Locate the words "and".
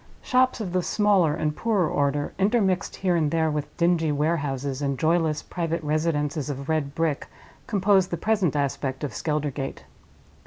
1.35-1.55, 3.15-3.29, 4.81-4.97